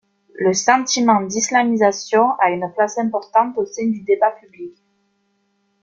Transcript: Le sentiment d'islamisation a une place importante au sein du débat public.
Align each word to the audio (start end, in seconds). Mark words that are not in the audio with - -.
Le 0.33 0.51
sentiment 0.55 1.21
d'islamisation 1.21 2.31
a 2.39 2.49
une 2.49 2.71
place 2.75 2.97
importante 2.97 3.55
au 3.59 3.65
sein 3.67 3.85
du 3.87 4.01
débat 4.01 4.31
public. 4.31 4.73